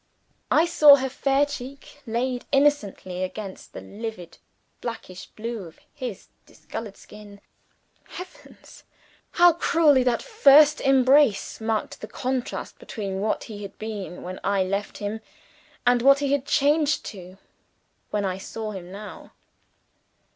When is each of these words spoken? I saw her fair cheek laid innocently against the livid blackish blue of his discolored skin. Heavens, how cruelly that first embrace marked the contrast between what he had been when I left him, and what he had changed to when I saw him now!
I 0.49 0.65
saw 0.65 0.95
her 0.95 1.09
fair 1.09 1.45
cheek 1.45 2.01
laid 2.07 2.45
innocently 2.51 3.21
against 3.23 3.71
the 3.73 3.81
livid 3.81 4.39
blackish 4.81 5.27
blue 5.27 5.65
of 5.67 5.79
his 5.93 6.29
discolored 6.47 6.97
skin. 6.97 7.39
Heavens, 8.05 8.83
how 9.33 9.53
cruelly 9.53 10.01
that 10.01 10.23
first 10.23 10.81
embrace 10.81 11.61
marked 11.61 12.01
the 12.01 12.07
contrast 12.07 12.79
between 12.79 13.19
what 13.21 13.43
he 13.43 13.61
had 13.61 13.77
been 13.77 14.23
when 14.23 14.39
I 14.43 14.63
left 14.63 14.97
him, 14.97 15.21
and 15.85 16.01
what 16.01 16.17
he 16.17 16.31
had 16.31 16.47
changed 16.47 17.05
to 17.13 17.37
when 18.09 18.25
I 18.25 18.39
saw 18.39 18.71
him 18.71 18.91
now! 18.91 19.33